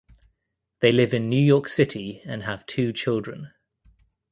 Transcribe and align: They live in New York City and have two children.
They 0.79 0.91
live 0.91 1.13
in 1.13 1.29
New 1.29 1.37
York 1.39 1.67
City 1.67 2.23
and 2.25 2.41
have 2.41 2.65
two 2.65 2.91
children. 2.91 3.51